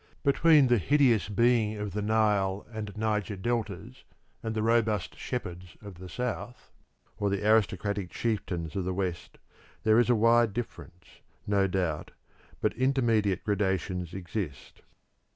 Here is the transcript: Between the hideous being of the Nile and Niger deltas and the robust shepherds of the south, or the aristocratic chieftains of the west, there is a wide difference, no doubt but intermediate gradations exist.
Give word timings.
Between 0.23 0.65
the 0.65 0.79
hideous 0.79 1.29
being 1.29 1.77
of 1.77 1.91
the 1.93 2.01
Nile 2.01 2.65
and 2.73 2.91
Niger 2.97 3.35
deltas 3.35 4.03
and 4.41 4.55
the 4.55 4.63
robust 4.63 5.15
shepherds 5.15 5.77
of 5.79 5.99
the 5.99 6.09
south, 6.09 6.71
or 7.19 7.29
the 7.29 7.45
aristocratic 7.47 8.09
chieftains 8.09 8.75
of 8.75 8.83
the 8.83 8.95
west, 8.95 9.37
there 9.83 9.99
is 9.99 10.09
a 10.09 10.15
wide 10.15 10.53
difference, 10.53 11.05
no 11.45 11.67
doubt 11.67 12.09
but 12.61 12.73
intermediate 12.77 13.43
gradations 13.43 14.15
exist. 14.15 14.81